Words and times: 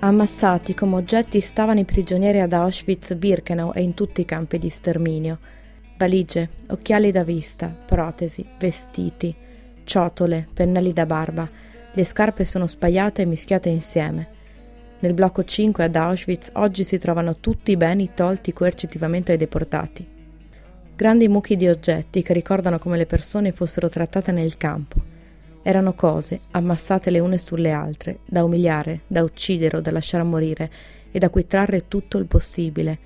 Ammassati 0.00 0.74
come 0.74 0.94
oggetti 0.94 1.40
stavano 1.40 1.80
i 1.80 1.84
prigionieri 1.84 2.38
ad 2.38 2.52
Auschwitz, 2.52 3.14
Birkenau 3.14 3.72
e 3.74 3.82
in 3.82 3.94
tutti 3.94 4.20
i 4.20 4.24
campi 4.24 4.56
di 4.60 4.68
sterminio. 4.68 5.38
Valigie, 5.96 6.48
occhiali 6.68 7.10
da 7.10 7.24
vista, 7.24 7.66
protesi, 7.66 8.46
vestiti, 8.60 9.34
ciotole, 9.82 10.46
pennelli 10.54 10.92
da 10.92 11.04
barba. 11.04 11.50
Le 11.92 12.04
scarpe 12.04 12.44
sono 12.44 12.68
spaiate 12.68 13.22
e 13.22 13.24
mischiate 13.24 13.70
insieme. 13.70 14.28
Nel 15.00 15.14
blocco 15.14 15.42
5 15.42 15.82
ad 15.82 15.96
Auschwitz 15.96 16.52
oggi 16.54 16.84
si 16.84 16.96
trovano 16.98 17.38
tutti 17.38 17.72
i 17.72 17.76
beni 17.76 18.10
tolti 18.14 18.52
coercitivamente 18.52 19.32
ai 19.32 19.38
deportati. 19.38 20.06
Grandi 20.94 21.26
mucchi 21.26 21.56
di 21.56 21.66
oggetti 21.66 22.22
che 22.22 22.32
ricordano 22.32 22.78
come 22.78 22.98
le 22.98 23.06
persone 23.06 23.50
fossero 23.50 23.88
trattate 23.88 24.30
nel 24.30 24.56
campo. 24.56 25.07
Erano 25.68 25.92
cose, 25.92 26.40
ammassate 26.52 27.10
le 27.10 27.18
une 27.18 27.36
sulle 27.36 27.72
altre, 27.72 28.20
da 28.24 28.42
umiliare, 28.42 29.00
da 29.06 29.22
uccidere 29.22 29.76
o 29.76 29.80
da 29.82 29.90
lasciare 29.90 30.24
morire, 30.24 30.70
e 31.10 31.18
da 31.18 31.28
cui 31.28 31.46
trarre 31.46 31.88
tutto 31.88 32.16
il 32.16 32.24
possibile, 32.24 32.98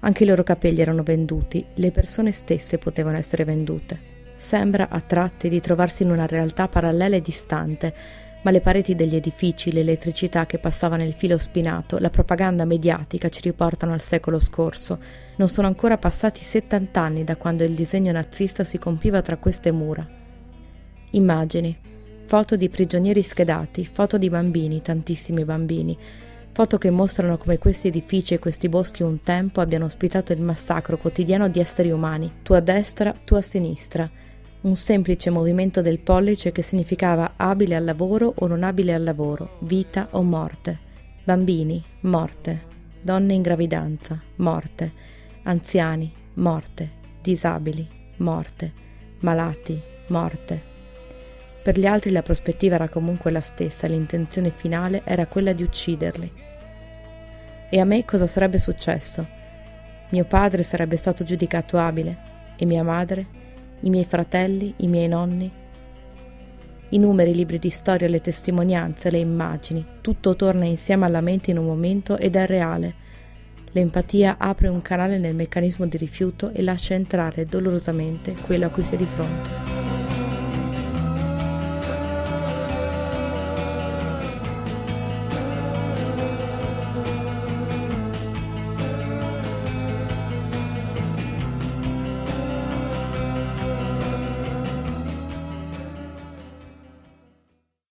anche 0.00 0.24
i 0.24 0.26
loro 0.26 0.42
capelli 0.42 0.82
erano 0.82 1.02
venduti, 1.04 1.64
le 1.72 1.90
persone 1.90 2.30
stesse 2.30 2.76
potevano 2.76 3.16
essere 3.16 3.44
vendute. 3.44 3.98
Sembra 4.36 4.90
a 4.90 5.00
tratti 5.00 5.48
di 5.48 5.62
trovarsi 5.62 6.02
in 6.02 6.10
una 6.10 6.26
realtà 6.26 6.68
parallela 6.68 7.16
e 7.16 7.22
distante, 7.22 7.94
ma 8.42 8.50
le 8.50 8.60
pareti 8.60 8.94
degli 8.94 9.16
edifici, 9.16 9.72
l'elettricità 9.72 10.44
che 10.44 10.58
passava 10.58 10.96
nel 10.96 11.14
filo 11.14 11.38
spinato, 11.38 11.96
la 11.96 12.10
propaganda 12.10 12.66
mediatica 12.66 13.30
ci 13.30 13.40
riportano 13.40 13.94
al 13.94 14.02
secolo 14.02 14.38
scorso. 14.38 14.98
Non 15.36 15.48
sono 15.48 15.66
ancora 15.66 15.96
passati 15.96 16.44
70 16.44 17.00
anni 17.00 17.24
da 17.24 17.36
quando 17.36 17.64
il 17.64 17.72
disegno 17.72 18.12
nazista 18.12 18.64
si 18.64 18.76
compiva 18.76 19.22
tra 19.22 19.38
queste 19.38 19.70
mura. 19.70 20.06
Immagini, 21.12 21.90
foto 22.32 22.56
di 22.56 22.70
prigionieri 22.70 23.20
schedati, 23.20 23.84
foto 23.84 24.16
di 24.16 24.30
bambini, 24.30 24.80
tantissimi 24.80 25.44
bambini, 25.44 25.98
Foto 26.54 26.76
che 26.78 26.90
mostrano 26.90 27.36
come 27.36 27.58
questi 27.58 27.88
edifici 27.88 28.32
e 28.32 28.38
questi 28.38 28.70
boschi 28.70 29.02
un 29.02 29.22
tempo 29.22 29.60
abbiano 29.60 29.84
ospitato 29.86 30.32
il 30.32 30.40
massacro 30.40 30.98
quotidiano 30.98 31.48
di 31.48 31.60
esseri 31.60 31.90
umani, 31.90 32.30
tu 32.42 32.52
a 32.52 32.60
destra, 32.60 33.12
tu 33.12 33.34
a 33.34 33.40
sinistra. 33.42 34.10
Un 34.62 34.76
semplice 34.76 35.28
movimento 35.30 35.80
del 35.82 35.98
pollice 35.98 36.52
che 36.52 36.62
significava 36.62 37.34
abile 37.36 37.74
al 37.74 37.84
lavoro 37.84 38.32
o 38.34 38.46
non 38.46 38.62
abile 38.64 38.94
al 38.94 39.02
lavoro, 39.02 39.56
vita 39.60 40.08
o 40.10 40.22
morte. 40.22 40.78
Bambini, 41.24 41.82
morte. 42.00 42.62
Donne 43.00 43.32
in 43.32 43.42
gravidanza, 43.42 44.20
morte. 44.36 44.92
Anziani, 45.44 46.12
morte. 46.34 46.90
Disabili, 47.20 47.86
morte. 48.16 48.72
Malati, 49.20 49.80
morte. 50.08 50.71
Per 51.62 51.78
gli 51.78 51.86
altri 51.86 52.10
la 52.10 52.22
prospettiva 52.22 52.74
era 52.74 52.88
comunque 52.88 53.30
la 53.30 53.40
stessa, 53.40 53.86
l'intenzione 53.86 54.50
finale 54.50 55.02
era 55.04 55.26
quella 55.26 55.52
di 55.52 55.62
ucciderli. 55.62 56.32
E 57.70 57.80
a 57.80 57.84
me 57.84 58.04
cosa 58.04 58.26
sarebbe 58.26 58.58
successo? 58.58 59.26
Mio 60.10 60.24
padre 60.24 60.64
sarebbe 60.64 60.96
stato 60.96 61.22
giudicato 61.22 61.78
abile, 61.78 62.30
e 62.56 62.66
mia 62.66 62.82
madre, 62.82 63.26
i 63.80 63.90
miei 63.90 64.04
fratelli, 64.04 64.74
i 64.78 64.88
miei 64.88 65.08
nonni. 65.08 65.50
I 66.90 66.98
numeri, 66.98 67.30
i 67.30 67.34
libri 67.34 67.58
di 67.58 67.70
storia, 67.70 68.08
le 68.08 68.20
testimonianze, 68.20 69.10
le 69.10 69.18
immagini, 69.18 69.86
tutto 70.00 70.36
torna 70.36 70.64
insieme 70.64 71.06
alla 71.06 71.20
mente 71.20 71.50
in 71.50 71.58
un 71.58 71.64
momento 71.64 72.18
ed 72.18 72.36
è 72.36 72.44
reale. 72.44 72.94
L'empatia 73.70 74.36
apre 74.36 74.68
un 74.68 74.82
canale 74.82 75.16
nel 75.16 75.34
meccanismo 75.34 75.86
di 75.86 75.96
rifiuto 75.96 76.50
e 76.50 76.60
lascia 76.60 76.92
entrare 76.94 77.46
dolorosamente 77.46 78.34
quello 78.34 78.66
a 78.66 78.68
cui 78.68 78.82
si 78.82 78.94
è 78.94 78.98
di 78.98 79.06
fronte. 79.06 79.71